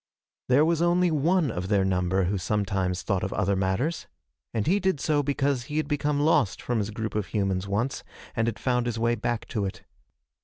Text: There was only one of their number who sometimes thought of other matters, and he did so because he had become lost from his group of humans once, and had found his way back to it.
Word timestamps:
There 0.47 0.65
was 0.65 0.81
only 0.81 1.11
one 1.11 1.51
of 1.51 1.67
their 1.67 1.85
number 1.85 2.23
who 2.23 2.39
sometimes 2.39 3.03
thought 3.03 3.21
of 3.21 3.31
other 3.33 3.55
matters, 3.55 4.07
and 4.51 4.65
he 4.65 4.79
did 4.79 4.99
so 4.99 5.21
because 5.21 5.65
he 5.65 5.77
had 5.77 5.87
become 5.87 6.19
lost 6.19 6.59
from 6.59 6.79
his 6.79 6.89
group 6.89 7.13
of 7.13 7.27
humans 7.27 7.67
once, 7.67 8.03
and 8.35 8.47
had 8.47 8.57
found 8.57 8.87
his 8.87 8.97
way 8.97 9.13
back 9.13 9.47
to 9.49 9.63
it. 9.65 9.83